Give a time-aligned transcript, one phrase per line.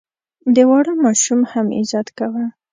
[0.55, 2.43] د واړه ماشوم هم عزت کوه.